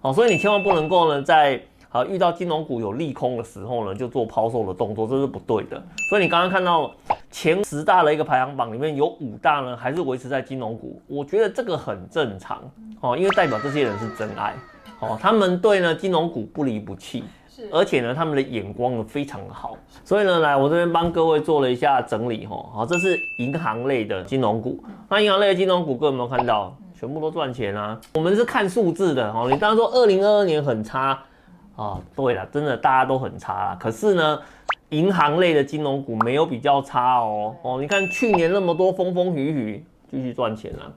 [0.00, 1.60] 哦，所以你千万不能够呢在
[1.90, 5.82] 啊遇到金融股有利空的时候呢就做抛售的动作，这是不对的。
[6.08, 6.90] 所以你刚刚看到
[7.30, 12.62] 前十大的一个排行榜里面有五大呢还是维持在金融股，我觉得这个很正常
[13.00, 14.54] 哦，因为代表这些人是真爱
[15.00, 17.24] 哦，他们对呢金融股不离不弃。
[17.72, 26.72] 而且呢，他们的眼光呢非常的好，所以呢，来我这边帮各位做了一下整理哈，好，这是银行类的金融股，那银行类的金融股，各位有没有看到？
[26.98, 27.96] 全部都赚钱啊！
[28.14, 31.16] 我们是看数字的哦，你刚刚说二零二二年很差
[31.76, 33.76] 啊，对了，真的大家都很差啦。
[33.78, 34.40] 可是呢，
[34.88, 40.92] 银行类的金融股没有比较差哦哦，你看去年那么多风风雨雨，继续赚钱了。